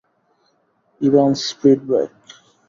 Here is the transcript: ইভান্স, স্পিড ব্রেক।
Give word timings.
ইভান্স, 1.01 1.37
স্পিড 1.49 1.79
ব্রেক। 1.87 2.11